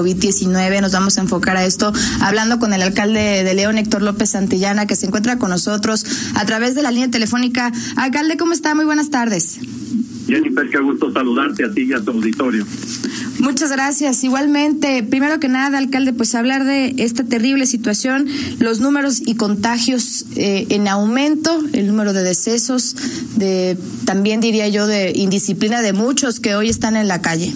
COVID-19. 0.00 0.80
Nos 0.80 0.92
vamos 0.92 1.18
a 1.18 1.20
enfocar 1.20 1.56
a 1.56 1.64
esto 1.64 1.92
hablando 2.20 2.58
con 2.58 2.72
el 2.72 2.82
alcalde 2.82 3.44
de 3.44 3.54
León, 3.54 3.78
Héctor 3.78 4.02
López 4.02 4.30
Santillana, 4.30 4.86
que 4.86 4.96
se 4.96 5.06
encuentra 5.06 5.38
con 5.38 5.50
nosotros 5.50 6.04
a 6.34 6.44
través 6.46 6.74
de 6.74 6.82
la 6.82 6.90
línea 6.90 7.10
telefónica. 7.10 7.72
Alcalde, 7.96 8.36
¿cómo 8.36 8.52
está? 8.52 8.74
Muy 8.74 8.84
buenas 8.84 9.10
tardes. 9.10 9.58
Jennifer, 10.26 10.68
qué 10.70 10.78
gusto 10.78 11.12
saludarte 11.12 11.64
a 11.64 11.72
ti 11.72 11.82
y 11.82 11.92
a 11.92 12.00
tu 12.00 12.12
auditorio. 12.12 12.64
Muchas 13.40 13.72
gracias. 13.72 14.22
Igualmente, 14.22 15.02
primero 15.02 15.40
que 15.40 15.48
nada, 15.48 15.78
alcalde, 15.78 16.12
pues 16.12 16.34
hablar 16.34 16.64
de 16.64 16.94
esta 16.98 17.24
terrible 17.24 17.66
situación, 17.66 18.26
los 18.58 18.80
números 18.80 19.20
y 19.24 19.34
contagios 19.34 20.26
eh, 20.36 20.66
en 20.68 20.88
aumento, 20.88 21.62
el 21.72 21.86
número 21.86 22.12
de 22.12 22.22
decesos, 22.22 22.96
de 23.36 23.76
también 24.04 24.40
diría 24.40 24.68
yo 24.68 24.86
de 24.86 25.12
indisciplina 25.14 25.82
de 25.82 25.92
muchos 25.92 26.38
que 26.38 26.54
hoy 26.54 26.68
están 26.68 26.96
en 26.96 27.08
la 27.08 27.22
calle. 27.22 27.52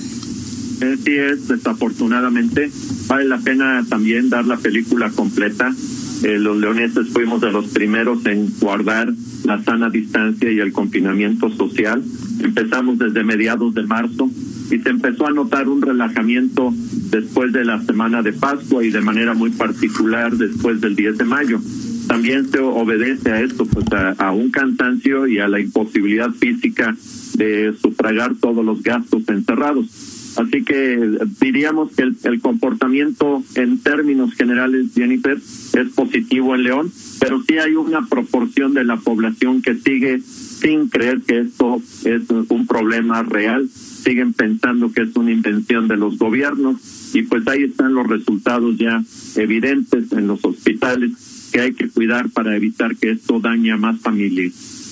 Sí 0.79 1.17
es, 1.17 1.49
desafortunadamente. 1.49 2.71
Vale 3.07 3.27
la 3.27 3.39
pena 3.39 3.85
también 3.89 4.29
dar 4.29 4.47
la 4.47 4.57
película 4.57 5.11
completa. 5.11 5.75
Eh, 6.23 6.39
los 6.39 6.57
leoneses 6.57 7.09
fuimos 7.11 7.41
de 7.41 7.53
los 7.53 7.67
primeros 7.69 8.25
en 8.27 8.49
guardar 8.59 9.13
la 9.45 9.63
sana 9.63 9.91
distancia 9.91 10.51
y 10.51 10.59
el 10.59 10.73
confinamiento 10.73 11.51
social. 11.51 12.03
Empezamos 12.41 12.99
desde 12.99 13.25
mediados 13.25 13.75
de 13.75 13.83
marzo 13.83 14.31
y 14.71 14.79
se 14.79 14.89
empezó 14.89 15.27
a 15.27 15.33
notar 15.33 15.69
un 15.69 15.83
relajamiento 15.83 16.73
después 17.11 17.53
de 17.53 17.65
la 17.65 17.81
semana 17.83 18.23
de 18.23 18.33
Pascua 18.33 18.85
y 18.85 18.91
de 18.91 19.01
manera 19.01 19.35
muy 19.35 19.51
particular 19.51 20.37
después 20.37 20.81
del 20.81 20.97
10 20.97 21.19
de 21.19 21.25
mayo. 21.25 21.61
También 22.07 22.51
se 22.51 22.59
obedece 22.61 23.31
a 23.31 23.41
esto, 23.41 23.67
pues 23.67 23.87
a, 23.93 24.31
un 24.31 24.51
cansancio 24.51 25.27
y 25.27 25.39
a 25.39 25.49
la 25.49 25.61
imposibilidad 25.61 26.31
física 26.31 26.95
de 27.35 27.75
sufragar 27.81 28.35
todos 28.37 28.65
los 28.65 28.83
gastos 28.83 29.23
encerrados. 29.29 30.14
Así 30.37 30.65
que 30.65 31.19
diríamos 31.41 31.93
que 31.93 32.03
el, 32.03 32.17
el, 32.25 32.41
comportamiento 32.41 33.43
en 33.55 33.79
términos 33.79 34.35
generales, 34.35 34.93
Jennifer, 34.95 35.37
es 35.37 35.89
positivo 35.95 36.55
en 36.55 36.65
León, 36.65 36.93
pero 37.21 37.43
sí 37.47 37.59
hay 37.59 37.75
una 37.75 38.07
proporción 38.07 38.75
de 38.75 38.85
la 38.85 38.97
población 38.97 39.63
que 39.63 39.77
sigue 39.77 40.21
sin 40.21 40.89
creer 40.89 41.21
que 41.23 41.41
esto 41.41 41.81
es 42.05 42.23
un 42.49 42.67
problema 42.67 43.23
real 43.23 43.69
siguen 44.05 44.35
pensando 44.35 44.93
que 44.93 45.03
es 45.03 45.17
una 45.17 45.33
invención 45.33 45.89
de 45.89 45.97
los 45.97 46.19
gobiernos 46.19 47.15
y 47.15 47.23
pues 47.23 47.47
ahí 47.49 47.65
están 47.65 47.95
los 47.95 48.07
resultados 48.07 48.77
ya 48.77 49.03
evidentes 49.37 50.13
en 50.13 50.27
los 50.27 50.45
hospitales 50.45 51.51
que 51.53 51.61
hay 51.61 51.73
que 51.73 51.89
cuidar 51.89 52.29
para 52.31 52.55
evitar 52.55 52.97
que 52.97 53.13
esto 53.13 53.41
dañe 53.41 53.73
a 53.73 53.77
más 53.77 54.01
familias. 54.01 54.84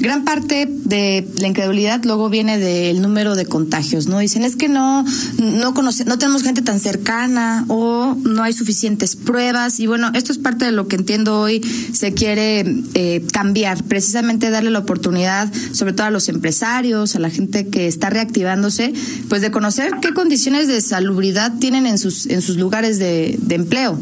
Gran 0.00 0.24
parte 0.24 0.66
de 0.66 1.28
la 1.38 1.46
incredulidad 1.46 2.02
luego 2.04 2.30
viene 2.30 2.58
del 2.58 3.02
número 3.02 3.36
de 3.36 3.44
contagios, 3.44 4.06
¿no? 4.06 4.18
Dicen, 4.18 4.44
es 4.44 4.56
que 4.56 4.68
no, 4.68 5.04
no 5.38 5.74
conoce, 5.74 6.06
no 6.06 6.16
tenemos 6.16 6.42
gente 6.42 6.62
tan 6.62 6.80
cercana 6.80 7.66
o 7.68 8.16
no 8.24 8.42
hay 8.42 8.54
suficientes 8.54 9.14
pruebas. 9.14 9.78
Y 9.78 9.86
bueno, 9.86 10.10
esto 10.14 10.32
es 10.32 10.38
parte 10.38 10.64
de 10.64 10.72
lo 10.72 10.88
que 10.88 10.96
entiendo 10.96 11.38
hoy 11.40 11.60
se 11.92 12.14
quiere 12.14 12.64
eh, 12.94 13.26
cambiar, 13.32 13.84
precisamente 13.84 14.48
darle 14.48 14.70
la 14.70 14.78
oportunidad, 14.78 15.52
sobre 15.72 15.92
todo 15.92 16.06
a 16.06 16.10
los 16.10 16.28
empresarios, 16.30 17.14
a 17.14 17.18
la 17.18 17.28
gente 17.28 17.68
que 17.68 17.86
está 17.86 18.08
reactivándose, 18.08 18.94
pues 19.28 19.42
de 19.42 19.50
conocer 19.50 19.92
qué 20.00 20.14
condiciones 20.14 20.66
de 20.66 20.80
salubridad 20.80 21.58
tienen 21.58 21.86
en 21.86 21.98
sus, 21.98 22.26
en 22.26 22.40
sus 22.40 22.56
lugares 22.56 22.98
de, 22.98 23.38
de 23.40 23.54
empleo. 23.54 23.98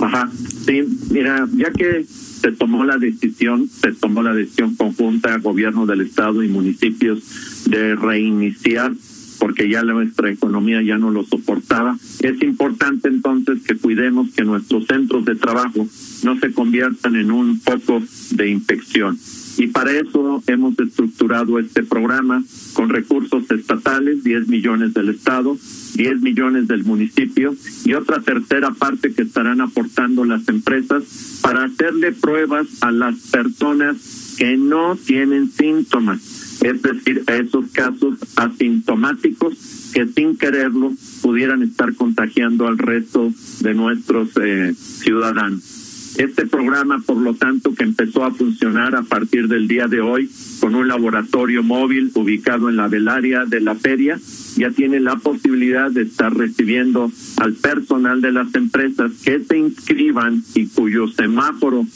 Ajá, 0.00 0.30
sí, 0.64 0.82
mira, 1.10 1.46
ya 1.56 1.70
que 1.72 2.06
se 2.40 2.52
tomó 2.52 2.84
la 2.84 2.98
decisión, 2.98 3.68
se 3.68 3.92
tomó 3.92 4.22
la 4.22 4.34
decisión 4.34 4.76
conjunta, 4.76 5.38
gobierno 5.38 5.86
del 5.86 6.02
estado 6.02 6.42
y 6.42 6.48
municipios, 6.48 7.64
de 7.66 7.96
reiniciar 7.96 8.92
porque 9.38 9.68
ya 9.68 9.82
nuestra 9.82 10.30
economía 10.30 10.82
ya 10.82 10.98
no 10.98 11.10
lo 11.10 11.24
soportaba. 11.24 11.96
Es 12.20 12.42
importante 12.42 13.08
entonces 13.08 13.62
que 13.62 13.76
cuidemos 13.76 14.30
que 14.34 14.44
nuestros 14.44 14.86
centros 14.86 15.24
de 15.24 15.36
trabajo 15.36 15.86
no 16.24 16.40
se 16.40 16.52
conviertan 16.52 17.16
en 17.16 17.30
un 17.30 17.60
foco 17.60 18.02
de 18.32 18.50
infección. 18.50 19.18
Y 19.58 19.66
para 19.66 19.90
eso 19.90 20.40
hemos 20.46 20.78
estructurado 20.78 21.58
este 21.58 21.82
programa 21.82 22.44
con 22.74 22.88
recursos 22.88 23.50
estatales, 23.50 24.22
10 24.22 24.46
millones 24.46 24.94
del 24.94 25.08
Estado, 25.08 25.58
10 25.96 26.20
millones 26.20 26.68
del 26.68 26.84
municipio 26.84 27.56
y 27.84 27.94
otra 27.94 28.20
tercera 28.20 28.70
parte 28.70 29.12
que 29.12 29.22
estarán 29.22 29.60
aportando 29.60 30.24
las 30.24 30.48
empresas 30.48 31.40
para 31.42 31.64
hacerle 31.64 32.12
pruebas 32.12 32.68
a 32.82 32.92
las 32.92 33.16
personas 33.32 34.36
que 34.38 34.56
no 34.56 34.94
tienen 34.94 35.50
síntomas, 35.50 36.60
es 36.62 36.80
decir, 36.80 37.24
a 37.26 37.34
esos 37.34 37.66
casos 37.72 38.16
asintomáticos 38.36 39.90
que 39.92 40.06
sin 40.06 40.36
quererlo 40.36 40.92
pudieran 41.20 41.64
estar 41.64 41.92
contagiando 41.96 42.68
al 42.68 42.78
resto 42.78 43.32
de 43.62 43.74
nuestros 43.74 44.28
eh, 44.40 44.72
ciudadanos. 44.74 45.77
Este 46.18 46.46
programa, 46.46 47.00
por 47.06 47.16
lo 47.16 47.34
tanto, 47.34 47.76
que 47.76 47.84
empezó 47.84 48.24
a 48.24 48.32
funcionar 48.32 48.96
a 48.96 49.04
partir 49.04 49.46
del 49.46 49.68
día 49.68 49.86
de 49.86 50.00
hoy 50.00 50.28
con 50.58 50.74
un 50.74 50.88
laboratorio 50.88 51.62
móvil 51.62 52.10
ubicado 52.14 52.68
en 52.68 52.74
la 52.74 52.88
velaria 52.88 53.44
de 53.44 53.60
la 53.60 53.76
feria, 53.76 54.18
ya 54.56 54.72
tiene 54.72 54.98
la 54.98 55.14
posibilidad 55.14 55.92
de 55.92 56.02
estar 56.02 56.36
recibiendo 56.36 57.12
al 57.36 57.52
personal 57.52 58.20
de 58.20 58.32
las 58.32 58.52
empresas 58.56 59.12
que 59.24 59.38
se 59.44 59.58
inscriban 59.58 60.42
y 60.56 60.66
cuyo 60.66 61.06
semáforo 61.06 61.86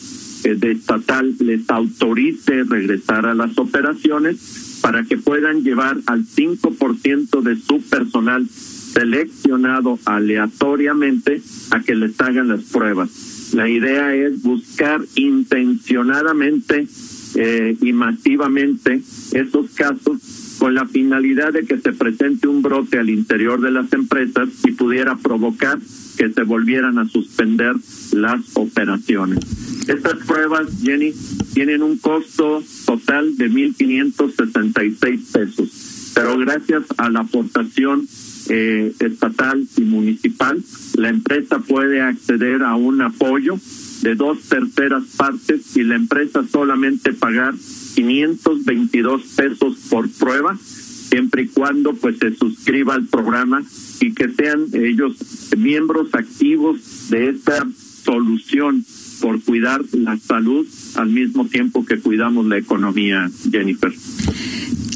eh, 0.44 0.54
de 0.54 0.70
estatal 0.70 1.34
les 1.40 1.68
autorice 1.68 2.62
regresar 2.62 3.26
a 3.26 3.34
las 3.34 3.58
operaciones 3.58 4.78
para 4.82 5.02
que 5.02 5.18
puedan 5.18 5.64
llevar 5.64 5.98
al 6.06 6.24
5% 6.24 7.42
de 7.42 7.56
su 7.56 7.82
personal 7.90 8.48
seleccionado 8.48 9.98
aleatoriamente 10.04 11.42
a 11.72 11.80
que 11.80 11.96
les 11.96 12.20
hagan 12.20 12.46
las 12.46 12.62
pruebas 12.62 13.31
la 13.52 13.68
idea 13.68 14.14
es 14.14 14.42
buscar 14.42 15.00
intencionadamente 15.14 16.86
eh, 17.34 17.76
y 17.80 17.92
masivamente 17.92 19.00
esos 19.32 19.70
casos 19.70 20.56
con 20.58 20.74
la 20.74 20.86
finalidad 20.86 21.52
de 21.52 21.64
que 21.64 21.78
se 21.78 21.92
presente 21.92 22.46
un 22.46 22.62
brote 22.62 22.98
al 22.98 23.10
interior 23.10 23.60
de 23.60 23.70
las 23.70 23.92
empresas 23.92 24.48
y 24.64 24.72
pudiera 24.72 25.16
provocar 25.16 25.78
que 26.16 26.30
se 26.30 26.42
volvieran 26.42 26.98
a 26.98 27.08
suspender 27.08 27.74
las 28.12 28.40
operaciones. 28.54 29.40
Estas 29.88 30.24
pruebas, 30.26 30.68
Jenny, 30.80 31.12
tienen 31.54 31.82
un 31.82 31.98
costo 31.98 32.62
total 32.86 33.36
de 33.36 33.50
1.566 33.50 35.32
pesos, 35.32 36.12
pero 36.14 36.38
gracias 36.38 36.84
a 36.96 37.10
la 37.10 37.20
aportación 37.20 38.06
eh, 38.54 38.92
estatal 39.00 39.66
y 39.78 39.80
municipal, 39.80 40.62
la 40.98 41.08
empresa 41.08 41.60
puede 41.60 42.02
acceder 42.02 42.62
a 42.62 42.74
un 42.74 43.00
apoyo 43.00 43.56
de 44.02 44.14
dos 44.14 44.42
terceras 44.42 45.04
partes 45.16 45.74
y 45.74 45.84
la 45.84 45.94
empresa 45.94 46.44
solamente 46.46 47.14
pagar 47.14 47.54
522 47.94 49.22
pesos 49.22 49.76
por 49.88 50.10
prueba, 50.10 50.54
siempre 50.58 51.44
y 51.44 51.48
cuando 51.48 51.94
pues 51.94 52.18
se 52.18 52.34
suscriba 52.34 52.94
al 52.94 53.06
programa 53.06 53.62
y 54.00 54.12
que 54.12 54.28
sean 54.28 54.66
ellos 54.74 55.16
miembros 55.56 56.14
activos 56.14 57.08
de 57.08 57.30
esta 57.30 57.66
solución 58.04 58.84
por 59.22 59.40
cuidar 59.40 59.80
la 59.92 60.18
salud 60.18 60.66
al 60.96 61.08
mismo 61.08 61.46
tiempo 61.46 61.86
que 61.86 61.98
cuidamos 61.98 62.44
la 62.46 62.58
economía, 62.58 63.30
Jennifer. 63.50 63.92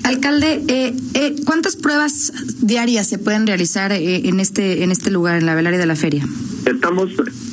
Alcalde, 0.02 0.62
eh, 0.68 0.94
eh, 1.14 1.36
¿cuántas 1.44 1.76
pruebas 1.76 2.32
diarias 2.60 3.08
se 3.08 3.18
pueden 3.18 3.46
realizar 3.46 3.92
eh, 3.92 4.28
en 4.28 4.40
este 4.40 4.82
en 4.82 4.90
este 4.90 5.10
lugar, 5.10 5.38
en 5.38 5.46
la 5.46 5.54
velaria 5.54 5.78
de 5.78 5.86
la 5.86 5.96
feria? 5.96 6.26
Estamos, 6.66 7.10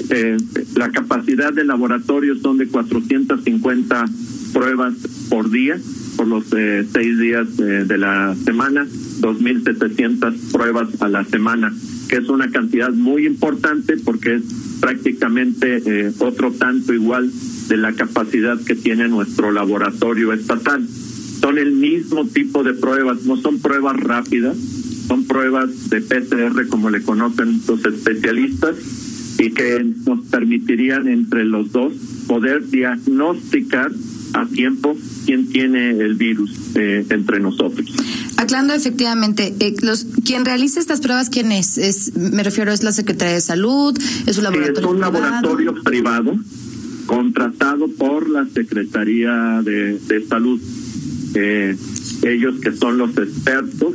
eh, 0.10 0.38
la 0.76 0.90
capacidad 0.90 1.54
del 1.54 1.68
laboratorio 1.68 2.36
son 2.40 2.58
de 2.58 2.68
450 2.68 4.06
pruebas 4.54 4.94
por 5.30 5.52
día, 5.52 5.80
por 6.16 6.28
los 6.28 6.46
eh, 6.56 6.86
seis 6.92 7.20
días 7.20 7.56
de 7.58 7.98
la 7.98 8.36
semana, 8.44 8.86
2.700 9.22 10.52
pruebas 10.52 11.02
a 11.02 11.10
la 11.10 11.24
semana, 11.26 11.72
que 12.08 12.18
es 12.18 12.30
una 12.30 12.50
cantidad 12.50 12.92
muy 12.92 13.26
importante 13.26 13.98
porque 13.98 14.36
es 14.36 14.44
prácticamente 14.84 16.12
otro 16.20 16.52
tanto 16.52 16.94
igual 16.94 17.32
de 17.70 17.78
la 17.78 17.94
capacidad 17.94 18.60
que 18.60 18.76
tiene 18.76 19.08
nuestro 19.08 19.54
laboratorio 19.54 20.34
estatal. 20.34 20.86
Son 21.40 21.58
el 21.58 21.72
mismo 21.72 22.26
tipo 22.26 22.66
de 22.66 22.74
pruebas, 22.74 23.24
no 23.24 23.38
son 23.38 23.60
pruebas 23.60 23.96
rápidas, 23.96 24.58
son 25.08 25.24
pruebas 25.24 25.90
de 25.90 26.02
PCR 26.02 26.68
como 26.68 26.90
le 26.90 27.02
conocen 27.02 27.62
los 27.66 27.86
especialistas 27.86 28.76
y 29.40 29.52
que 29.52 29.86
nos 30.06 30.26
permitirían 30.26 31.08
entre 31.08 31.46
los 31.46 31.72
dos 31.72 31.94
poder 32.28 32.68
diagnosticar 32.68 33.90
a 34.34 34.46
tiempo 34.46 34.96
quién 35.26 35.50
tiene 35.50 35.92
el 35.92 36.16
virus 36.16 36.52
eh, 36.76 37.06
entre 37.10 37.40
nosotros. 37.40 37.94
Aclarando 38.38 38.74
efectivamente, 38.74 39.54
eh, 39.60 39.76
los, 39.82 40.06
quien 40.26 40.46
realiza 40.46 40.80
estas 40.80 41.02
pruebas, 41.02 41.30
¿quién 41.30 41.52
es? 41.52 41.78
es? 41.78 42.16
Me 42.18 42.44
refiero, 42.44 42.72
¿es 42.72 42.84
la 42.84 42.92
Secretaría 42.92 43.36
de 43.36 43.42
Salud? 43.42 43.98
¿Es 44.26 44.38
un 44.38 44.44
laboratorio 44.44 44.80
es 44.80 44.86
un 44.86 45.00
privado? 45.00 45.22
laboratorio 45.22 45.74
privado 45.84 46.36
contratado 47.06 47.88
por 47.90 48.30
la 48.30 48.46
Secretaría 48.46 49.62
de, 49.64 50.00
de 50.00 50.26
Salud 50.26 50.60
eh, 51.36 51.76
ellos 52.24 52.56
que 52.62 52.72
son 52.74 52.98
los 52.98 53.18
expertos 53.18 53.94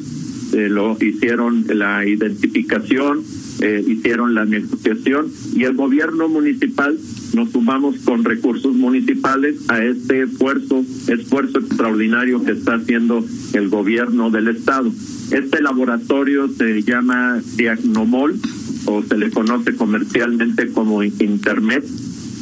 eh, 0.52 0.69
lo 0.69 0.96
hicieron 1.00 1.64
la 1.69 2.06
identificación 2.06 3.23
eh, 3.60 3.84
hicieron 3.87 4.34
la 4.34 4.44
negociación 4.44 5.26
y 5.55 5.64
el 5.64 5.75
gobierno 5.75 6.28
municipal 6.28 6.96
nos 7.34 7.50
sumamos 7.50 7.96
con 8.05 8.25
recursos 8.25 8.75
municipales 8.75 9.56
a 9.69 9.82
este 9.82 10.22
esfuerzo, 10.22 10.84
esfuerzo 11.08 11.58
extraordinario 11.58 12.43
que 12.44 12.52
está 12.52 12.75
haciendo 12.75 13.25
el 13.52 13.69
gobierno 13.69 14.31
del 14.31 14.49
estado. 14.49 14.93
Este 15.31 15.60
laboratorio 15.60 16.49
se 16.49 16.82
llama 16.82 17.40
Diagnomol 17.56 18.40
o 18.87 19.02
se 19.02 19.19
le 19.19 19.31
conoce 19.31 19.75
comercialmente 19.75 20.69
como 20.69 21.02
Internet. 21.02 21.84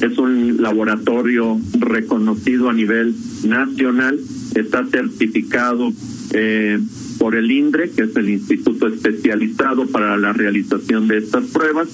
Es 0.00 0.18
un 0.18 0.60
laboratorio 0.60 1.58
reconocido 1.78 2.68
a 2.68 2.74
nivel 2.74 3.14
nacional, 3.44 4.20
está 4.54 4.84
certificado 4.86 5.92
eh, 6.32 6.78
por 7.26 7.34
el 7.34 7.50
INDRE, 7.50 7.90
que 7.90 8.04
es 8.04 8.14
el 8.14 8.28
Instituto 8.28 8.86
Especializado 8.86 9.84
para 9.88 10.16
la 10.16 10.32
realización 10.32 11.08
de 11.08 11.18
estas 11.18 11.46
pruebas, 11.46 11.88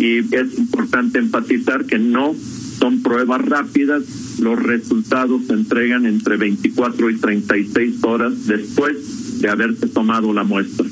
y 0.00 0.18
es 0.18 0.58
importante 0.58 1.20
enfatizar 1.20 1.86
que 1.86 2.00
no 2.00 2.34
son 2.80 3.00
pruebas 3.00 3.44
rápidas, 3.44 4.02
los 4.40 4.60
resultados 4.60 5.42
se 5.46 5.52
entregan 5.52 6.04
entre 6.04 6.36
24 6.36 7.10
y 7.10 7.16
36 7.16 8.02
horas 8.02 8.48
después 8.48 9.40
de 9.40 9.48
haberse 9.50 9.86
tomado 9.86 10.32
la 10.32 10.42
muestra. 10.42 10.84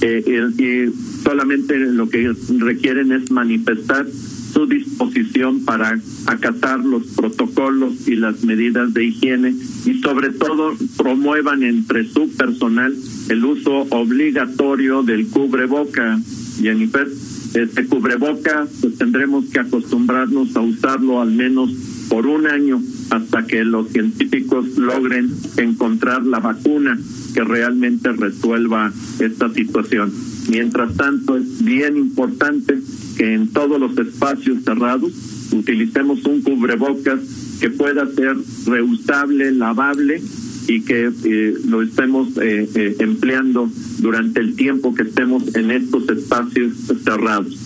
eh, 0.00 0.50
y 0.58 0.86
solamente 1.22 1.76
lo 1.78 2.08
que 2.08 2.32
requieren 2.58 3.12
es 3.12 3.30
manifestar 3.30 4.06
su 4.52 4.66
disposición 4.66 5.64
para 5.64 6.00
acatar 6.26 6.80
los 6.80 7.04
protocolos 7.08 8.08
y 8.08 8.16
las 8.16 8.42
medidas 8.44 8.94
de 8.94 9.04
higiene 9.04 9.54
y 9.84 10.00
sobre 10.00 10.30
todo 10.30 10.74
promuevan 10.96 11.62
entre 11.62 12.08
su 12.08 12.30
personal 12.36 12.96
el 13.28 13.44
uso 13.44 13.86
obligatorio 13.90 15.02
del 15.02 15.28
cubreboca, 15.28 16.18
Jennifer 16.60 17.08
este 17.54 17.86
cubreboca, 17.86 18.66
pues 18.80 18.98
tendremos 18.98 19.46
que 19.46 19.60
acostumbrarnos 19.60 20.54
a 20.56 20.60
usarlo 20.60 21.20
al 21.20 21.32
menos 21.32 21.70
por 22.08 22.26
un 22.26 22.46
año 22.46 22.80
hasta 23.10 23.46
que 23.46 23.64
los 23.64 23.88
científicos 23.88 24.76
logren 24.76 25.30
encontrar 25.56 26.24
la 26.24 26.40
vacuna 26.40 26.98
que 27.34 27.44
realmente 27.44 28.12
resuelva 28.12 28.92
esta 29.20 29.52
situación. 29.52 30.12
Mientras 30.50 30.96
tanto, 30.96 31.36
es 31.36 31.62
bien 31.62 31.96
importante 31.96 32.78
que 33.16 33.34
en 33.34 33.48
todos 33.48 33.80
los 33.80 33.96
espacios 33.98 34.64
cerrados 34.64 35.12
utilicemos 35.52 36.24
un 36.24 36.42
cubrebocas 36.42 37.20
que 37.60 37.70
pueda 37.70 38.06
ser 38.06 38.36
reusable, 38.66 39.52
lavable 39.52 40.22
y 40.68 40.82
que 40.82 41.10
eh, 41.24 41.54
lo 41.64 41.82
estemos 41.82 42.28
eh, 42.36 42.68
eh, 42.74 42.96
empleando 43.00 43.70
durante 43.98 44.40
el 44.40 44.54
tiempo 44.54 44.94
que 44.94 45.02
estemos 45.02 45.42
en 45.54 45.70
estos 45.70 46.08
espacios 46.10 46.74
cerrados. 47.02 47.56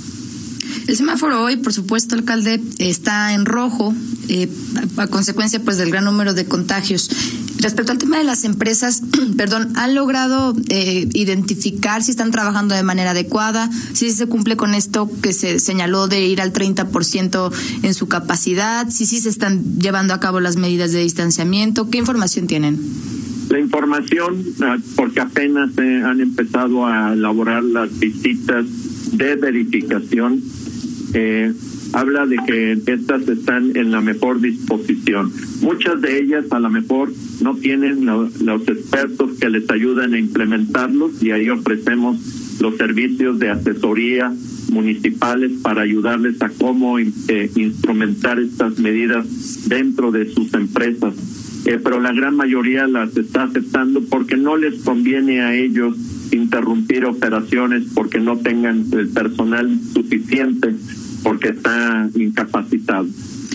El 0.87 0.97
semáforo 0.97 1.43
hoy, 1.43 1.57
por 1.57 1.73
supuesto, 1.73 2.15
alcalde, 2.15 2.61
está 2.79 3.35
en 3.35 3.45
rojo 3.45 3.95
a, 4.97 5.07
consecuencia 5.09 5.61
pues 5.61 5.79
del 5.79 5.91
gran 5.91 6.05
número 6.05 6.33
de 6.33 6.45
contagios. 6.47 7.11
Respecto 7.63 7.93
al 7.93 7.99
tema 7.99 8.19
de 8.19 8.25
las 8.25 8.43
empresas, 8.43 9.03
perdón, 9.37 9.73
¿han 9.77 9.95
logrado 9.95 10.55
identificar 10.69 12.03
si 12.03 12.11
están 12.11 12.33
trabajando 12.33 12.75
de 12.75 12.83
manera 12.83 13.13
adecuada? 13.13 13.71
Si 13.93 14.11
se 14.11 14.27
cumple 14.27 14.57
con 14.57 14.75
esto 14.75 15.09
que 15.23 15.33
se 15.33 15.61
señaló 15.61 16.09
de 16.09 16.27
ir 16.27 16.41
al 16.41 16.53
30% 16.53 17.53
en 17.83 17.95
su 17.95 18.09
capacidad, 18.09 18.89
si 18.91 19.07
sí 19.07 19.21
se 19.21 19.29
están 19.29 19.79
llevando 19.79 20.13
a 20.13 20.19
cabo 20.19 20.41
las 20.41 20.57
medidas 20.57 20.91
de 20.93 21.01
distanciamiento, 21.01 21.89
¿qué 21.89 21.99
información 21.99 22.49
tienen? 22.49 22.81
La 23.49 23.61
información, 23.61 24.45
ah, 24.63 24.79
porque 24.97 25.21
apenas 25.21 25.73
se 25.75 26.03
han 26.03 26.21
empezado 26.21 26.87
a 26.87 27.13
elaborar 27.13 27.63
las 27.63 27.97
visitas 27.99 28.65
de 29.13 29.37
verificación, 29.37 30.43
eh, 31.15 31.53
habla 31.93 32.27
de 32.27 32.37
que 32.47 32.73
estas 32.87 33.29
están 33.29 33.77
en 33.77 33.91
la 33.91 34.01
mejor 34.01 34.41
disposición. 34.41 35.33
Muchas 35.61 36.01
de 36.01 36.21
ellas 36.21 36.47
a 36.51 36.61
lo 36.61 36.71
mejor 36.71 37.13
no 37.41 37.55
tienen 37.57 38.07
los 38.07 38.69
expertos 38.69 39.39
que 39.39 39.51
les 39.51 39.69
ayudan 39.71 40.15
a 40.15 40.19
implementarlos 40.19 41.23
y 41.23 41.31
ahí 41.31 41.49
ofrecemos 41.51 42.19
los 42.61 42.77
servicios 42.77 43.39
de 43.39 43.51
asesoría 43.51 44.33
municipales 44.71 45.53
para 45.63 45.83
ayudarles 45.83 46.41
a 46.41 46.49
cómo 46.49 46.99
eh, 46.99 47.51
instrumentar 47.57 48.39
estas 48.39 48.79
medidas 48.79 49.69
dentro 49.69 50.13
de 50.13 50.33
sus 50.33 50.55
empresas 50.55 51.15
eh, 51.65 51.79
pero 51.83 52.01
la 52.01 52.13
gran 52.13 52.37
mayoría 52.37 52.89
las 52.89 53.17
está 53.17 53.45
aceptando 53.45 54.03
porque 54.11 54.37
no 54.37 54.57
les 54.57 54.83
conviene 54.83 55.43
a 55.43 55.55
ellos 55.55 55.97
interrumpir 56.33 57.05
operaciones 57.05 57.85
porque 57.95 58.19
no 58.19 58.39
tengan 58.39 58.87
el 58.93 59.09
personal 59.09 59.71
suficiente 59.93 60.75
porque 61.23 61.51
está 61.51 62.09
incapacitado. 62.15 63.07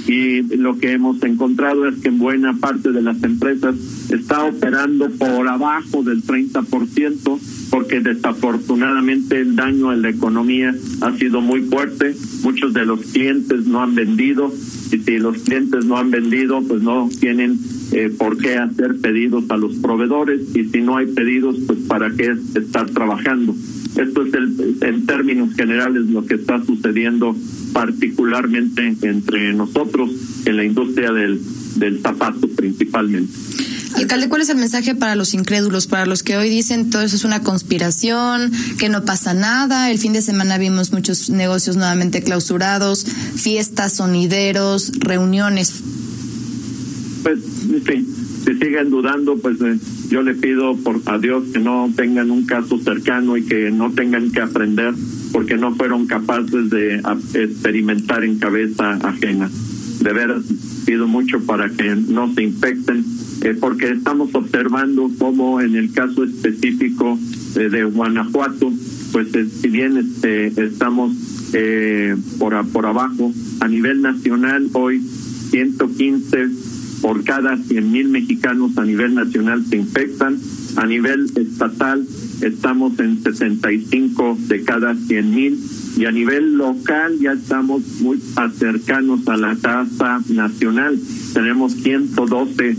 Y 0.07 0.41
lo 0.55 0.77
que 0.77 0.93
hemos 0.93 1.21
encontrado 1.23 1.87
es 1.87 1.97
que 1.99 2.07
en 2.07 2.17
buena 2.17 2.53
parte 2.53 2.91
de 2.91 3.01
las 3.01 3.21
empresas 3.23 3.75
está 4.09 4.45
operando 4.45 5.09
por 5.09 5.47
abajo 5.47 6.01
del 6.01 6.23
30% 6.23 7.39
porque 7.69 7.99
desafortunadamente 7.99 9.39
el 9.39 9.55
daño 9.55 9.91
en 9.91 10.01
la 10.01 10.09
economía 10.09 10.73
ha 11.01 11.11
sido 11.17 11.41
muy 11.41 11.61
fuerte. 11.61 12.15
Muchos 12.43 12.73
de 12.73 12.85
los 12.85 13.01
clientes 13.01 13.65
no 13.65 13.83
han 13.83 13.95
vendido 13.95 14.53
y 14.91 14.99
si 14.99 15.17
los 15.17 15.37
clientes 15.39 15.85
no 15.85 15.97
han 15.97 16.11
vendido, 16.11 16.61
pues 16.61 16.81
no 16.81 17.09
tienen 17.19 17.59
eh, 17.91 18.13
por 18.17 18.37
qué 18.37 18.57
hacer 18.57 18.97
pedidos 18.99 19.45
a 19.49 19.57
los 19.57 19.75
proveedores 19.75 20.41
y 20.55 20.65
si 20.65 20.81
no 20.81 20.97
hay 20.97 21.07
pedidos, 21.07 21.55
pues 21.65 21.79
para 21.87 22.09
qué 22.11 22.35
estar 22.55 22.89
trabajando. 22.89 23.55
Esto 23.95 24.23
es 24.23 24.33
el, 24.33 24.77
en 24.81 25.05
términos 25.05 25.53
generales 25.55 26.03
lo 26.07 26.25
que 26.25 26.35
está 26.35 26.63
sucediendo 26.63 27.35
particularmente 27.73 28.95
entre 29.01 29.53
nosotros 29.53 30.11
en 30.45 30.57
la 30.57 30.63
industria 30.63 31.11
del, 31.11 31.39
del 31.77 32.01
zapato 32.01 32.47
principalmente. 32.49 33.33
Alcalde, 33.95 34.29
¿cuál 34.29 34.41
es 34.41 34.49
el 34.49 34.57
mensaje 34.57 34.93
para 34.93 35.15
los 35.15 35.33
incrédulos, 35.33 35.87
para 35.87 36.05
los 36.05 36.21
que 36.21 36.37
hoy 36.37 36.49
dicen 36.49 36.89
todo 36.89 37.01
eso 37.01 37.15
es 37.15 37.23
una 37.23 37.41
conspiración, 37.41 38.51
que 38.77 38.89
no 38.89 39.05
pasa 39.05 39.33
nada? 39.33 39.89
El 39.89 39.97
fin 39.97 40.13
de 40.13 40.21
semana 40.21 40.57
vimos 40.57 40.91
muchos 40.91 41.29
negocios 41.29 41.77
nuevamente 41.77 42.21
clausurados, 42.21 43.05
fiestas, 43.35 43.93
sonideros, 43.93 44.91
reuniones. 44.99 45.73
Pues, 47.27 47.39
sí, 47.43 48.07
si 48.45 48.53
siguen 48.53 48.89
dudando, 48.89 49.37
pues 49.37 49.59
eh, 49.59 49.77
yo 50.09 50.21
le 50.21 50.33
pido 50.33 50.77
por 50.77 51.01
a 51.07 51.17
Dios 51.17 51.43
que 51.51 51.59
no 51.59 51.91
tengan 51.93 52.31
un 52.31 52.45
caso 52.45 52.79
cercano 52.79 53.35
y 53.35 53.43
que 53.43 53.69
no 53.69 53.91
tengan 53.91 54.31
que 54.31 54.39
aprender 54.39 54.93
porque 55.33 55.57
no 55.57 55.75
fueron 55.75 56.07
capaces 56.07 56.69
de 56.69 57.01
experimentar 57.33 58.23
en 58.23 58.39
cabeza 58.39 58.93
ajena. 59.03 59.51
De 59.99 60.13
veras, 60.13 60.45
pido 60.85 61.05
mucho 61.05 61.41
para 61.41 61.69
que 61.69 61.97
no 61.97 62.33
se 62.33 62.43
infecten 62.43 63.03
eh, 63.43 63.57
porque 63.59 63.89
estamos 63.89 64.33
observando 64.33 65.11
cómo 65.17 65.59
en 65.59 65.75
el 65.75 65.91
caso 65.91 66.23
específico 66.23 67.19
eh, 67.57 67.67
de 67.67 67.83
Guanajuato, 67.83 68.71
pues 69.11 69.35
eh, 69.35 69.45
si 69.49 69.67
bien 69.67 69.97
este, 69.97 70.47
estamos 70.63 71.11
por, 72.39 72.65
por 72.67 72.85
abajo, 72.85 73.33
a 73.59 73.67
nivel 73.67 74.01
nacional 74.01 74.69
hoy 74.71 75.01
115 75.49 76.66
por 77.01 77.23
cada 77.23 77.57
100 77.57 77.91
mil 77.91 78.09
mexicanos 78.09 78.77
a 78.77 78.83
nivel 78.83 79.15
nacional 79.15 79.63
se 79.65 79.77
infectan, 79.77 80.39
a 80.75 80.85
nivel 80.85 81.31
estatal 81.35 82.05
estamos 82.41 82.99
en 82.99 83.23
65 83.23 84.37
de 84.47 84.63
cada 84.63 84.95
100 84.95 85.35
mil 85.35 85.59
y 85.97 86.05
a 86.05 86.11
nivel 86.11 86.57
local 86.57 87.17
ya 87.19 87.33
estamos 87.33 87.83
muy 88.01 88.19
cercanos 88.57 89.27
a 89.27 89.37
la 89.37 89.55
tasa 89.55 90.19
nacional. 90.29 90.99
Tenemos 91.33 91.73
112 91.73 92.77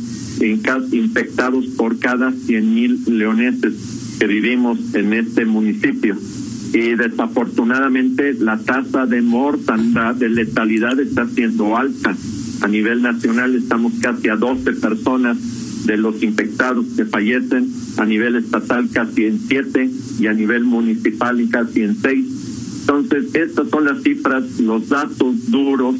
infectados 0.92 1.66
por 1.76 1.98
cada 1.98 2.30
100 2.30 2.74
mil 2.74 3.00
leoneses 3.06 3.74
que 4.18 4.26
vivimos 4.26 4.78
en 4.94 5.12
este 5.12 5.44
municipio. 5.44 6.16
Y 6.72 6.94
desafortunadamente 6.94 8.34
la 8.34 8.58
tasa 8.58 9.06
de 9.06 9.22
mortandad, 9.22 10.14
de 10.14 10.28
letalidad 10.28 11.00
está 11.00 11.26
siendo 11.26 11.76
alta. 11.76 12.14
A 12.60 12.68
nivel 12.68 13.02
nacional 13.02 13.54
estamos 13.54 13.92
casi 14.00 14.28
a 14.28 14.36
12 14.36 14.72
personas 14.74 15.36
de 15.86 15.96
los 15.96 16.22
infectados 16.22 16.86
que 16.96 17.04
fallecen, 17.04 17.72
a 17.96 18.04
nivel 18.04 18.36
estatal 18.36 18.88
casi 18.92 19.24
en 19.24 19.40
7 19.40 19.90
y 20.20 20.26
a 20.26 20.32
nivel 20.32 20.64
municipal 20.64 21.38
casi 21.50 21.82
en 21.82 21.96
6. 21.96 22.26
Entonces, 22.80 23.34
estas 23.34 23.68
son 23.68 23.84
las 23.84 24.02
cifras, 24.02 24.60
los 24.60 24.88
datos 24.88 25.50
duros 25.50 25.96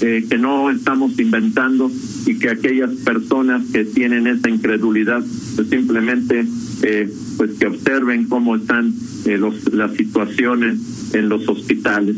eh, 0.00 0.24
que 0.30 0.38
no 0.38 0.70
estamos 0.70 1.18
inventando 1.18 1.90
y 2.24 2.38
que 2.38 2.50
aquellas 2.50 2.90
personas 3.04 3.64
que 3.72 3.84
tienen 3.84 4.28
esa 4.28 4.48
incredulidad 4.48 5.24
pues 5.56 5.68
simplemente 5.68 6.46
eh, 6.82 7.12
pues 7.36 7.58
que 7.58 7.66
observen 7.66 8.28
cómo 8.28 8.54
están 8.54 8.94
eh, 9.24 9.36
los, 9.38 9.72
las 9.72 9.96
situaciones 9.96 10.78
en 11.14 11.28
los 11.28 11.48
hospitales. 11.48 12.16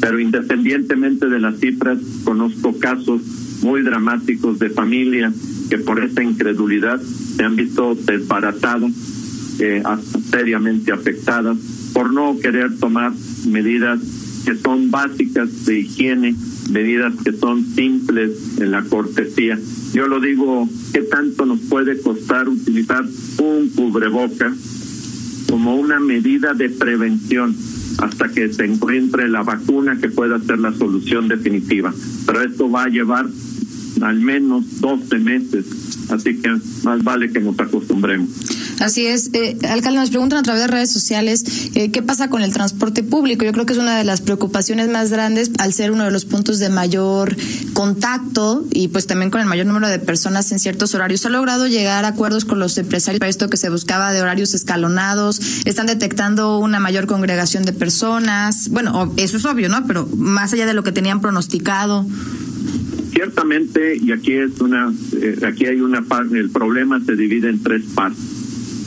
Pero 0.00 0.18
independientemente 0.18 1.28
de 1.28 1.40
las 1.40 1.58
cifras, 1.58 1.98
conozco 2.24 2.78
casos 2.78 3.20
muy 3.62 3.82
dramáticos 3.82 4.58
de 4.58 4.70
familias 4.70 5.34
que 5.68 5.78
por 5.78 6.02
esta 6.02 6.22
incredulidad 6.22 7.00
se 7.00 7.44
han 7.44 7.56
visto 7.56 7.94
desbaratados, 7.94 8.90
eh, 9.60 9.82
seriamente 10.30 10.92
afectadas, 10.92 11.58
por 11.92 12.12
no 12.12 12.38
querer 12.38 12.78
tomar 12.78 13.12
medidas 13.46 14.00
que 14.44 14.56
son 14.56 14.90
básicas 14.90 15.66
de 15.66 15.80
higiene, 15.80 16.34
medidas 16.70 17.12
que 17.22 17.32
son 17.32 17.64
simples 17.64 18.58
en 18.58 18.70
la 18.70 18.82
cortesía. 18.82 19.58
Yo 19.92 20.06
lo 20.08 20.20
digo, 20.20 20.68
¿qué 20.92 21.02
tanto 21.02 21.44
nos 21.44 21.60
puede 21.60 22.00
costar 22.00 22.48
utilizar 22.48 23.04
un 23.38 23.68
cubreboca 23.70 24.52
como 25.48 25.76
una 25.76 26.00
medida 26.00 26.54
de 26.54 26.68
prevención 26.70 27.54
hasta 27.98 28.28
que 28.28 28.52
se 28.52 28.64
encuentre 28.64 29.28
la 29.28 29.42
vacuna 29.42 29.98
que 30.00 30.08
pueda 30.08 30.38
ser 30.40 30.58
la 30.58 30.72
solución 30.72 31.28
definitiva? 31.28 31.92
Pero 32.26 32.42
esto 32.42 32.70
va 32.70 32.84
a 32.84 32.88
llevar 32.88 33.26
al 34.00 34.20
menos 34.20 34.80
12 34.80 35.18
meses, 35.18 35.66
así 36.10 36.36
que 36.40 36.50
más 36.82 37.02
vale 37.02 37.30
que 37.32 37.40
nos 37.40 37.58
acostumbremos. 37.58 38.28
Así 38.80 39.06
es. 39.06 39.30
Eh, 39.34 39.58
alcalde, 39.68 40.00
nos 40.00 40.10
preguntan 40.10 40.38
a 40.38 40.42
través 40.42 40.62
de 40.62 40.68
redes 40.68 40.90
sociales 40.90 41.44
eh, 41.74 41.90
qué 41.90 42.02
pasa 42.02 42.30
con 42.30 42.42
el 42.42 42.52
transporte 42.52 43.02
público. 43.02 43.44
Yo 43.44 43.52
creo 43.52 43.66
que 43.66 43.74
es 43.74 43.78
una 43.78 43.98
de 43.98 44.04
las 44.04 44.22
preocupaciones 44.22 44.88
más 44.88 45.10
grandes 45.10 45.50
al 45.58 45.74
ser 45.74 45.92
uno 45.92 46.04
de 46.04 46.10
los 46.10 46.24
puntos 46.24 46.58
de 46.58 46.70
mayor 46.70 47.36
contacto 47.74 48.64
y 48.70 48.88
pues 48.88 49.06
también 49.06 49.30
con 49.30 49.40
el 49.40 49.46
mayor 49.46 49.66
número 49.66 49.88
de 49.88 49.98
personas 49.98 50.50
en 50.52 50.58
ciertos 50.58 50.94
horarios. 50.94 51.26
¿Ha 51.26 51.28
logrado 51.28 51.66
llegar 51.66 52.04
a 52.04 52.08
acuerdos 52.08 52.46
con 52.46 52.58
los 52.58 52.76
empresarios 52.78 53.20
para 53.20 53.28
esto 53.28 53.50
que 53.50 53.58
se 53.58 53.68
buscaba 53.68 54.12
de 54.12 54.22
horarios 54.22 54.54
escalonados? 54.54 55.40
¿Están 55.66 55.86
detectando 55.86 56.58
una 56.58 56.80
mayor 56.80 57.06
congregación 57.06 57.64
de 57.64 57.72
personas? 57.74 58.70
Bueno, 58.70 59.12
eso 59.18 59.36
es 59.36 59.44
obvio, 59.44 59.68
¿no? 59.68 59.86
Pero 59.86 60.08
más 60.16 60.52
allá 60.54 60.64
de 60.64 60.74
lo 60.74 60.82
que 60.82 60.92
tenían 60.92 61.20
pronosticado 61.20 62.06
ciertamente 63.20 63.98
y 64.00 64.12
aquí 64.12 64.32
es 64.32 64.62
una 64.62 64.90
eh, 65.12 65.40
aquí 65.46 65.66
hay 65.66 65.82
una 65.82 66.00
parte 66.00 66.38
el 66.38 66.48
problema 66.48 66.98
se 67.00 67.16
divide 67.16 67.50
en 67.50 67.62
tres 67.62 67.82
partes 67.94 68.40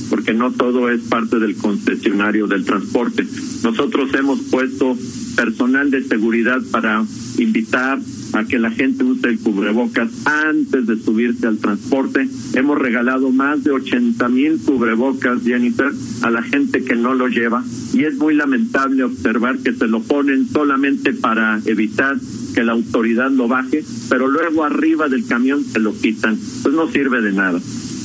porque 0.09 0.33
no 0.33 0.51
todo 0.51 0.89
es 0.89 1.01
parte 1.01 1.39
del 1.39 1.55
concesionario 1.55 2.45
del 2.45 2.65
transporte. 2.65 3.25
Nosotros 3.63 4.13
hemos 4.13 4.41
puesto 4.41 4.95
personal 5.35 5.89
de 5.89 6.03
seguridad 6.03 6.61
para 6.71 7.03
invitar 7.39 7.99
a 8.33 8.43
que 8.45 8.59
la 8.59 8.69
gente 8.69 9.03
use 9.03 9.27
el 9.29 9.39
cubrebocas 9.39 10.11
antes 10.25 10.85
de 10.85 10.97
subirse 10.97 11.47
al 11.47 11.57
transporte. 11.57 12.27
Hemos 12.53 12.77
regalado 12.77 13.31
más 13.31 13.63
de 13.63 13.71
80 13.71 14.29
mil 14.29 14.59
cubrebocas, 14.59 15.41
Jennifer, 15.43 15.91
a 16.21 16.29
la 16.29 16.43
gente 16.43 16.83
que 16.83 16.95
no 16.95 17.15
lo 17.15 17.27
lleva. 17.27 17.63
Y 17.93 18.03
es 18.03 18.15
muy 18.17 18.35
lamentable 18.35 19.03
observar 19.03 19.57
que 19.59 19.73
se 19.73 19.87
lo 19.87 20.01
ponen 20.01 20.47
solamente 20.47 21.13
para 21.13 21.59
evitar 21.65 22.17
que 22.53 22.63
la 22.63 22.73
autoridad 22.73 23.31
lo 23.31 23.47
baje, 23.47 23.83
pero 24.09 24.27
luego 24.27 24.63
arriba 24.63 25.09
del 25.09 25.25
camión 25.25 25.63
se 25.63 25.79
lo 25.79 25.93
quitan. 25.93 26.37
Pues 26.61 26.73
no 26.73 26.89
sirve 26.91 27.21
de 27.21 27.31
nada. 27.31 27.59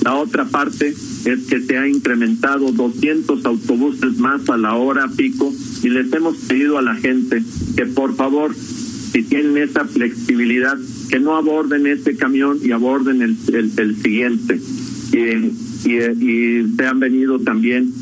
La 0.04 0.14
otra 0.14 0.44
parte 0.46 0.94
es 1.24 1.46
que 1.48 1.60
se 1.60 1.76
ha 1.76 1.88
incrementado 1.88 2.70
200 2.72 3.44
autobuses 3.44 4.18
más 4.18 4.48
a 4.48 4.56
la 4.56 4.74
hora 4.74 5.08
pico 5.08 5.52
y 5.82 5.88
les 5.88 6.12
hemos 6.12 6.36
pedido 6.36 6.78
a 6.78 6.82
la 6.82 6.94
gente 6.94 7.42
que 7.76 7.86
por 7.86 8.14
favor, 8.14 8.54
si 8.54 9.22
tienen 9.22 9.56
esa 9.58 9.84
flexibilidad, 9.84 10.78
que 11.10 11.18
no 11.18 11.36
aborden 11.36 11.86
este 11.86 12.16
camión 12.16 12.58
y 12.62 12.70
aborden 12.70 13.22
el, 13.22 13.36
el, 13.52 13.96
siguiente. 13.96 14.60
Y, 15.12 15.68
se 16.76 16.86
han 16.86 17.00
venido 17.00 17.38
también 17.38 17.92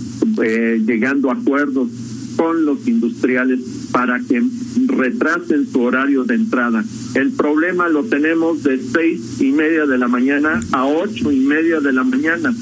eh, 0.43 0.81
llegando 0.85 1.31
a 1.31 1.35
acuerdos 1.35 1.89
con 2.37 2.65
los 2.65 2.87
industriales 2.89 3.61
para 3.97 4.21
que 4.21 4.43
retrasen 4.89 5.67
su 5.73 5.81
horario 5.81 6.25
de 6.25 6.35
entrada. 6.35 6.85
El 7.15 7.33
problema 7.33 7.89
lo 7.89 8.05
tenemos 8.05 8.63
de 8.63 8.79
seis 8.79 9.41
y 9.41 9.53
media 9.53 9.87
de 9.87 9.97
la 9.97 10.07
mañana 10.07 10.61
a 10.73 10.85
ocho 10.85 11.33
y 11.33 11.41
media 11.41 11.81
de 11.81 11.95
la 11.95 12.05
mañana. 12.05 12.55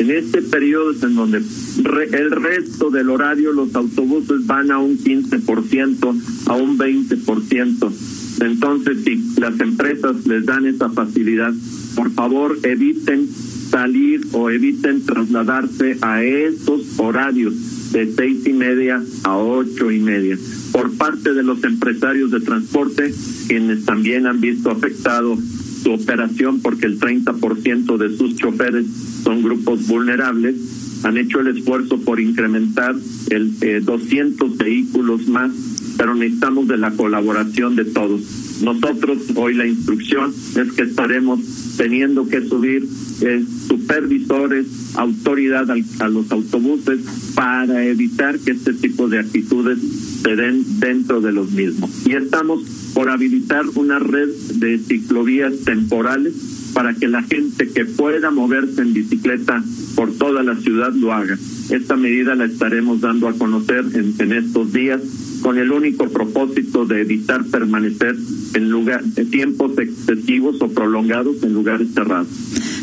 En 0.00 0.10
este 0.10 0.42
periodo 0.42 0.90
es 0.90 1.00
en 1.04 1.14
donde 1.14 1.38
el 1.38 2.30
resto 2.32 2.90
del 2.90 3.08
horario 3.08 3.52
los 3.52 3.72
autobuses 3.76 4.44
van 4.48 4.72
a 4.72 4.78
un 4.78 4.98
15%, 4.98 6.22
a 6.46 6.54
un 6.56 6.76
20%. 6.76 7.92
Entonces, 8.40 9.04
si 9.04 9.40
las 9.40 9.60
empresas 9.60 10.26
les 10.26 10.44
dan 10.44 10.66
esa 10.66 10.88
facilidad, 10.90 11.52
por 11.94 12.10
favor 12.10 12.58
eviten 12.64 13.28
salir 13.28 14.22
o 14.32 14.50
eviten 14.50 15.06
trasladarse 15.06 15.98
a 16.02 16.24
esos 16.24 16.98
horarios 16.98 17.92
de 17.92 18.12
seis 18.12 18.44
y 18.44 18.52
media 18.52 19.00
a 19.22 19.36
ocho 19.36 19.92
y 19.92 20.00
media 20.00 20.36
por 20.72 20.96
parte 20.96 21.32
de 21.32 21.42
los 21.42 21.62
empresarios 21.64 22.30
de 22.30 22.40
transporte, 22.40 23.12
quienes 23.48 23.84
también 23.84 24.26
han 24.26 24.40
visto 24.40 24.70
afectado 24.70 25.36
su 25.82 25.92
operación 25.92 26.60
porque 26.60 26.86
el 26.86 26.98
30% 27.00 27.96
de 27.96 28.16
sus 28.16 28.36
choferes 28.36 28.86
son 29.24 29.42
grupos 29.42 29.86
vulnerables, 29.86 30.56
han 31.02 31.16
hecho 31.16 31.40
el 31.40 31.56
esfuerzo 31.56 31.98
por 32.00 32.20
incrementar 32.20 32.94
el 33.30 33.84
200 33.84 34.50
eh, 34.50 34.54
vehículos 34.58 35.26
más, 35.28 35.50
pero 35.96 36.14
necesitamos 36.14 36.68
de 36.68 36.78
la 36.78 36.90
colaboración 36.92 37.76
de 37.76 37.84
todos. 37.84 38.20
Nosotros 38.62 39.18
hoy 39.34 39.54
la 39.54 39.66
instrucción 39.66 40.32
es 40.56 40.72
que 40.72 40.82
estaremos 40.82 41.40
teniendo 41.76 42.28
que 42.28 42.46
subir 42.46 42.86
eh, 43.22 43.44
supervisores, 43.68 44.66
autoridad 44.96 45.70
a 45.70 46.08
los 46.08 46.30
autobuses 46.30 47.00
para 47.34 47.86
evitar 47.86 48.38
que 48.38 48.52
este 48.52 48.74
tipo 48.74 49.08
de 49.08 49.20
actitudes 49.20 49.78
se 50.22 50.36
den 50.36 50.80
dentro 50.80 51.20
de 51.20 51.32
los 51.32 51.52
mismos. 51.52 51.90
Y 52.06 52.14
estamos 52.14 52.62
por 52.94 53.08
habilitar 53.08 53.64
una 53.76 53.98
red 53.98 54.28
de 54.54 54.78
ciclovías 54.78 55.60
temporales 55.64 56.34
para 56.74 56.94
que 56.94 57.08
la 57.08 57.22
gente 57.22 57.68
que 57.68 57.84
pueda 57.84 58.30
moverse 58.30 58.82
en 58.82 58.92
bicicleta 58.92 59.62
por 59.96 60.12
toda 60.12 60.42
la 60.42 60.56
ciudad 60.56 60.92
lo 60.92 61.12
haga. 61.12 61.38
Esta 61.70 61.96
medida 61.96 62.34
la 62.34 62.44
estaremos 62.44 63.00
dando 63.00 63.28
a 63.28 63.32
conocer 63.32 63.84
en 63.94 64.32
estos 64.32 64.72
días 64.72 65.00
con 65.42 65.58
el 65.58 65.70
único 65.72 66.08
propósito 66.08 66.84
de 66.86 67.02
evitar 67.02 67.44
permanecer 67.44 68.16
en 68.54 68.70
lugar, 68.70 69.02
tiempos 69.30 69.78
excesivos 69.78 70.60
o 70.60 70.68
prolongados 70.68 71.42
en 71.42 71.52
lugares 71.52 71.88
cerrados. 71.94 72.28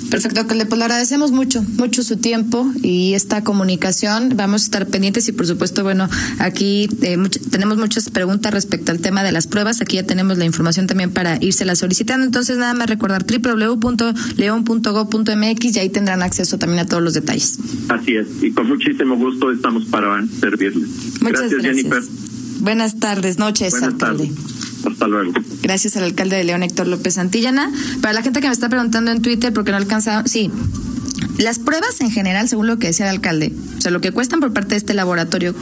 Perfecto, 0.10 0.40
alcalde. 0.40 0.66
Pues 0.66 0.80
le 0.80 0.86
agradecemos 0.86 1.32
mucho, 1.32 1.64
mucho 1.78 2.02
su 2.04 2.18
tiempo 2.18 2.72
y 2.82 3.14
esta 3.14 3.44
comunicación. 3.44 4.34
Vamos 4.36 4.62
a 4.64 4.66
estar 4.66 4.88
pendientes 4.88 5.28
y, 5.28 5.34
por 5.34 5.46
supuesto, 5.48 5.84
bueno, 5.84 6.10
aquí 6.40 6.88
eh, 7.02 7.18
tenemos 7.52 7.78
muchas 7.78 8.10
preguntas 8.10 8.54
respecto 8.54 8.92
al 8.92 9.00
tema 9.00 9.24
de 9.24 9.32
las 9.32 9.48
pruebas. 9.48 9.82
Aquí 9.82 9.98
ya 9.98 10.04
tenemos 10.04 10.38
la 10.38 10.46
información 10.46 10.88
también 10.88 11.12
para 11.12 11.38
irse 11.42 11.66
la 11.66 11.76
solicitando. 11.76 12.26
Entonces, 12.26 12.58
nada 12.58 12.74
más 12.74 12.88
recordar 12.90 13.26
www.leon.go.mx 13.26 14.16
y 15.76 15.80
ahí 15.80 15.90
tendrán 15.90 16.24
acceso 16.24 16.58
también 16.58 16.80
a 16.80 16.86
todos 16.86 17.04
los 17.04 17.14
detalles. 17.14 17.60
Así 17.90 18.16
es, 18.16 18.28
y 18.42 18.52
con 18.52 18.68
muchísimo 18.68 19.18
gusto 19.18 19.52
estamos 19.52 19.86
para 19.86 20.26
servirles. 20.40 20.88
Muchas 21.22 21.52
gracias, 21.52 21.62
Jennifer. 21.62 22.04
Buenas 22.60 23.00
tardes, 23.00 23.38
noches, 23.38 23.74
alcalde. 23.82 24.32
Hasta 24.86 25.08
luego. 25.08 25.34
Gracias 25.62 25.98
al 25.98 26.04
alcalde 26.04 26.38
de 26.38 26.44
León, 26.44 26.64
Héctor 26.64 26.88
López 26.88 27.16
Santillana. 27.16 27.72
Para 28.02 28.14
la 28.14 28.22
gente 28.22 28.42
que 28.42 28.48
me 28.48 28.54
está 28.54 28.70
preguntando 28.70 29.12
en 29.12 29.22
Twitter, 29.22 29.54
porque 29.54 29.72
no 29.72 29.78
alcanza, 29.78 30.24
sí, 30.26 30.52
las 31.38 31.60
pruebas 31.60 32.02
en 32.02 32.12
general, 32.12 32.48
según 32.48 32.68
lo 32.68 32.80
que 32.80 32.88
decía 32.88 33.06
el 33.06 33.16
alcalde, 33.16 33.54
o 33.78 33.82
sea, 33.82 33.92
lo 33.92 34.02
que 34.02 34.12
cuestan 34.12 34.40
por 34.40 34.54
parte 34.54 34.70
de 34.70 34.78
este 34.78 34.94
laboratorio 34.94 35.54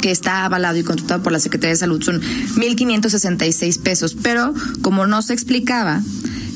que 0.00 0.10
está 0.10 0.44
avalado 0.44 0.76
y 0.76 0.84
contratado 0.84 1.22
por 1.22 1.32
la 1.32 1.40
Secretaría 1.40 1.70
de 1.70 1.76
Salud 1.76 2.02
son 2.02 2.20
1.566 2.20 3.80
pesos, 3.80 4.16
pero 4.22 4.54
como 4.82 5.06
no 5.06 5.22
se 5.22 5.32
explicaba, 5.32 6.02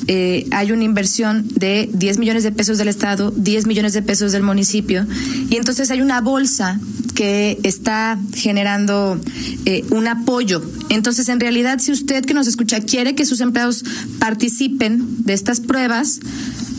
eh, 0.07 0.47
hay 0.51 0.71
una 0.71 0.83
inversión 0.83 1.47
de 1.55 1.89
10 1.93 2.19
millones 2.19 2.43
de 2.43 2.51
pesos 2.51 2.77
del 2.77 2.87
Estado, 2.87 3.31
10 3.35 3.67
millones 3.67 3.93
de 3.93 4.01
pesos 4.01 4.31
del 4.31 4.43
municipio, 4.43 5.05
y 5.49 5.55
entonces 5.55 5.91
hay 5.91 6.01
una 6.01 6.21
bolsa 6.21 6.79
que 7.19 7.59
está 7.63 8.17
generando 8.33 9.19
eh, 9.65 9.83
un 9.89 10.07
apoyo. 10.07 10.63
Entonces, 10.87 11.27
en 11.27 11.41
realidad, 11.41 11.79
si 11.79 11.91
usted 11.91 12.23
que 12.23 12.33
nos 12.33 12.47
escucha 12.47 12.79
quiere 12.79 13.13
que 13.13 13.25
sus 13.25 13.41
empleados 13.41 13.83
participen 14.19 15.25
de 15.25 15.33
estas 15.33 15.59
pruebas, 15.59 16.21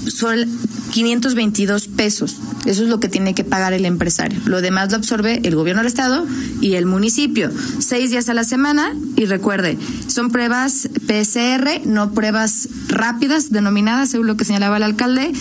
son 0.06 0.48
522 0.92 1.88
pesos. 1.88 2.38
Eso 2.64 2.84
es 2.84 2.88
lo 2.88 3.00
que 3.00 3.10
tiene 3.10 3.34
que 3.34 3.44
pagar 3.44 3.74
el 3.74 3.84
empresario. 3.84 4.40
Lo 4.46 4.62
demás 4.62 4.90
lo 4.90 4.96
absorbe 4.96 5.42
el 5.44 5.54
gobierno 5.56 5.82
del 5.82 5.88
estado 5.88 6.26
y 6.62 6.76
el 6.76 6.86
municipio. 6.86 7.50
Seis 7.78 8.10
días 8.10 8.30
a 8.30 8.34
la 8.34 8.44
semana 8.44 8.96
y 9.16 9.26
recuerde, 9.26 9.76
son 10.06 10.30
pruebas 10.30 10.88
PCR, 11.06 11.86
no 11.86 12.12
pruebas 12.12 12.70
rápidas 12.88 13.50
denominadas, 13.50 14.08
según 14.08 14.26
lo 14.26 14.38
que 14.38 14.46
señalaba 14.46 14.78
el 14.78 14.84
alcalde. 14.84 15.32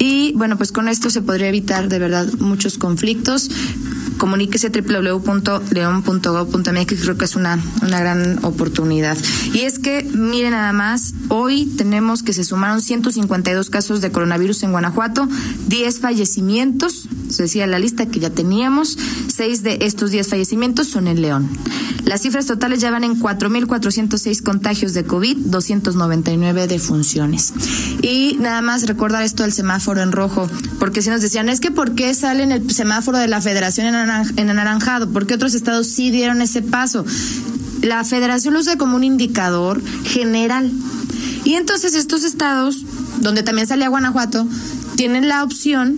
Y 0.00 0.32
bueno, 0.34 0.56
pues 0.56 0.72
con 0.72 0.88
esto 0.88 1.10
se 1.10 1.22
podría 1.22 1.48
evitar 1.48 1.88
de 1.88 2.00
verdad 2.00 2.26
muchos 2.40 2.76
conflictos 2.76 3.50
comuníquese 4.18 4.70
www.leon.gov.mx, 4.70 7.00
creo 7.00 7.16
que 7.16 7.24
es 7.24 7.36
una, 7.36 7.58
una 7.82 8.00
gran 8.00 8.44
oportunidad. 8.44 9.16
Y 9.54 9.60
es 9.60 9.78
que, 9.78 10.02
miren 10.02 10.50
nada 10.50 10.72
más, 10.72 11.14
hoy 11.28 11.66
tenemos 11.76 12.22
que 12.22 12.32
se 12.32 12.44
sumaron 12.44 12.82
152 12.82 13.70
casos 13.70 14.00
de 14.00 14.10
coronavirus 14.10 14.64
en 14.64 14.72
Guanajuato, 14.72 15.28
10 15.68 16.00
fallecimientos 16.00 17.08
se 17.28 17.44
decía 17.44 17.66
la 17.66 17.78
lista 17.78 18.06
que 18.06 18.20
ya 18.20 18.30
teníamos, 18.30 18.98
seis 19.28 19.62
de 19.62 19.78
estos 19.82 20.10
diez 20.10 20.28
fallecimientos 20.28 20.88
son 20.88 21.08
en 21.08 21.20
León. 21.20 21.48
Las 22.08 22.22
cifras 22.22 22.46
totales 22.46 22.80
ya 22.80 22.90
van 22.90 23.04
en 23.04 23.20
4.406 23.20 24.42
contagios 24.42 24.94
de 24.94 25.04
COVID, 25.04 25.36
299 25.44 26.66
defunciones. 26.66 27.52
Y 28.00 28.38
nada 28.40 28.62
más 28.62 28.86
recordar 28.86 29.22
esto 29.24 29.42
del 29.42 29.52
semáforo 29.52 30.00
en 30.00 30.12
rojo, 30.12 30.48
porque 30.78 31.02
si 31.02 31.10
nos 31.10 31.20
decían, 31.20 31.50
es 31.50 31.60
que 31.60 31.70
¿por 31.70 31.94
qué 31.94 32.14
sale 32.14 32.44
en 32.44 32.52
el 32.52 32.70
semáforo 32.70 33.18
de 33.18 33.28
la 33.28 33.42
federación 33.42 33.88
en, 33.88 34.48
anaranjado? 34.48 35.10
¿Por 35.10 35.26
qué 35.26 35.34
otros 35.34 35.52
estados 35.52 35.86
sí 35.88 36.10
dieron 36.10 36.40
ese 36.40 36.62
paso? 36.62 37.04
La 37.82 38.02
federación 38.04 38.54
lo 38.54 38.60
usa 38.60 38.78
como 38.78 38.96
un 38.96 39.04
indicador 39.04 39.82
general. 40.04 40.72
Y 41.44 41.56
entonces 41.56 41.94
estos 41.94 42.24
estados, 42.24 42.86
donde 43.20 43.42
también 43.42 43.68
salía 43.68 43.90
Guanajuato, 43.90 44.48
tienen 44.96 45.28
la 45.28 45.44
opción 45.44 45.96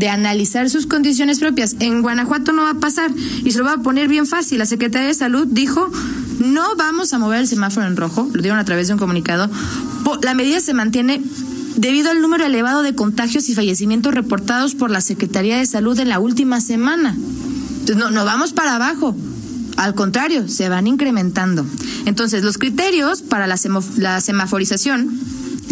de 0.00 0.08
analizar 0.08 0.70
sus 0.70 0.86
condiciones 0.86 1.38
propias. 1.40 1.76
En 1.78 2.00
Guanajuato 2.00 2.52
no 2.52 2.62
va 2.62 2.70
a 2.70 2.74
pasar 2.74 3.10
y 3.44 3.50
se 3.50 3.58
lo 3.58 3.64
va 3.66 3.74
a 3.74 3.82
poner 3.82 4.08
bien 4.08 4.26
fácil. 4.26 4.58
La 4.58 4.64
Secretaría 4.64 5.06
de 5.06 5.14
Salud 5.14 5.46
dijo, 5.46 5.92
no 6.38 6.74
vamos 6.74 7.12
a 7.12 7.18
mover 7.18 7.40
el 7.40 7.46
semáforo 7.46 7.86
en 7.86 7.98
rojo, 7.98 8.26
lo 8.32 8.40
dieron 8.40 8.58
a 8.58 8.64
través 8.64 8.88
de 8.88 8.94
un 8.94 8.98
comunicado. 8.98 9.50
La 10.22 10.32
medida 10.32 10.58
se 10.60 10.72
mantiene 10.72 11.22
debido 11.76 12.10
al 12.10 12.22
número 12.22 12.46
elevado 12.46 12.82
de 12.82 12.94
contagios 12.94 13.50
y 13.50 13.54
fallecimientos 13.54 14.14
reportados 14.14 14.74
por 14.74 14.90
la 14.90 15.02
Secretaría 15.02 15.58
de 15.58 15.66
Salud 15.66 15.98
en 16.00 16.08
la 16.08 16.18
última 16.18 16.62
semana. 16.62 17.14
Entonces, 17.14 17.96
no, 17.96 18.10
no 18.10 18.24
vamos 18.24 18.54
para 18.54 18.76
abajo. 18.76 19.14
Al 19.76 19.94
contrario, 19.94 20.48
se 20.48 20.70
van 20.70 20.86
incrementando. 20.86 21.66
Entonces, 22.06 22.42
los 22.42 22.56
criterios 22.56 23.20
para 23.20 23.46
la, 23.46 23.58
la 23.98 24.20
semaforización 24.22 25.20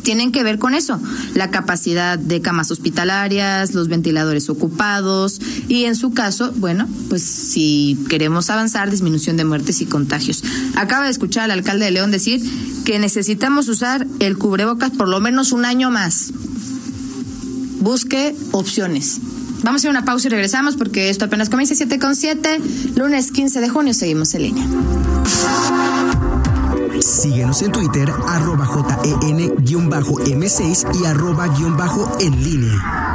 tienen 0.03 0.33
que 0.33 0.43
ver 0.43 0.59
con 0.59 0.75
eso, 0.75 1.01
la 1.35 1.51
capacidad 1.51 2.19
de 2.19 2.41
camas 2.41 2.71
hospitalarias, 2.71 3.75
los 3.75 3.89
ventiladores 3.89 4.49
ocupados 4.49 5.41
y 5.69 5.85
en 5.85 5.97
su 5.97 6.13
caso, 6.13 6.53
bueno, 6.57 6.89
pues 7.09 7.23
si 7.23 7.99
queremos 8.09 8.51
avanzar, 8.51 8.91
disminución 8.91 9.37
de 9.37 9.45
muertes 9.45 9.81
y 9.81 9.87
contagios. 9.87 10.43
Acaba 10.77 11.05
de 11.05 11.11
escuchar 11.11 11.45
al 11.45 11.51
alcalde 11.53 11.87
de 11.87 11.91
León 11.91 12.11
decir 12.11 12.43
que 12.85 12.99
necesitamos 12.99 13.69
usar 13.69 14.07
el 14.19 14.39
cubrebocas 14.39 14.91
por 14.91 15.09
lo 15.09 15.21
menos 15.21 15.53
un 15.53 15.65
año 15.65 15.91
más. 15.91 16.33
Busque 17.81 18.35
opciones. 18.53 19.21
Vamos 19.63 19.81
a 19.81 19.83
hacer 19.83 19.91
una 19.91 20.05
pausa 20.05 20.29
y 20.29 20.31
regresamos 20.31 20.77
porque 20.77 21.11
esto 21.11 21.25
apenas 21.25 21.49
comienza 21.49 21.75
7 21.75 21.99
con 21.99 22.15
7. 22.15 22.61
Lunes 22.97 23.33
15 23.33 23.61
de 23.61 23.69
junio 23.69 23.95
seguimos 23.95 24.35
en 24.35 24.43
línea. 24.43 24.67
Síguenos 27.09 27.63
en 27.63 27.73
Twitter, 27.73 28.13
arroba 28.29 28.67
JEN-M6 29.65 31.01
y 31.01 31.07
arroba 31.07 31.49
guion 31.49 31.75
bajo 31.75 32.07
en 32.21 32.45
línea. 32.45 33.08